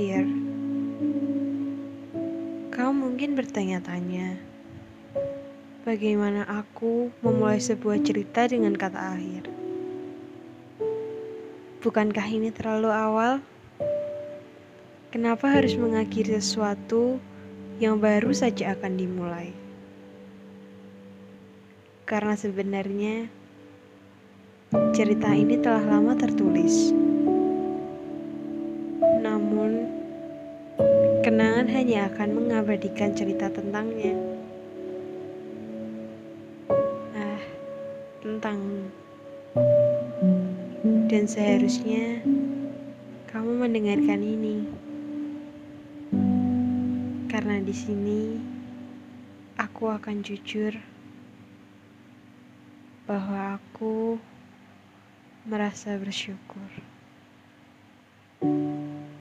terakhir. 0.00 0.24
Kau 2.72 2.90
mungkin 2.96 3.36
bertanya-tanya, 3.36 4.40
bagaimana 5.84 6.48
aku 6.48 7.12
memulai 7.20 7.60
sebuah 7.60 8.00
cerita 8.00 8.48
dengan 8.48 8.72
kata 8.72 8.96
akhir? 8.96 9.44
Bukankah 11.84 12.26
ini 12.32 12.48
terlalu 12.48 12.88
awal? 12.88 13.44
Kenapa 15.12 15.52
harus 15.52 15.76
mengakhiri 15.76 16.40
sesuatu 16.40 17.20
yang 17.76 18.00
baru 18.00 18.32
saja 18.32 18.72
akan 18.72 18.96
dimulai? 18.96 19.52
Karena 22.08 22.40
sebenarnya 22.40 23.28
cerita 24.96 25.28
ini 25.36 25.60
telah 25.60 25.84
lama 25.84 26.16
tertulis. 26.16 27.09
Namun, 29.00 29.88
kenangan 31.24 31.72
hanya 31.72 32.12
akan 32.12 32.28
mengabadikan 32.36 33.16
cerita 33.16 33.48
tentangnya. 33.48 34.12
Ah, 37.16 37.40
tentang 38.20 38.92
dan 41.10 41.26
seharusnya 41.26 42.22
kamu 43.26 43.66
mendengarkan 43.66 44.22
ini. 44.22 44.56
Karena 47.26 47.58
di 47.64 47.74
sini 47.74 48.38
aku 49.58 49.90
akan 49.90 50.22
jujur 50.22 50.76
bahwa 53.10 53.58
aku 53.58 54.20
merasa 55.48 55.98
bersyukur. 55.98 56.99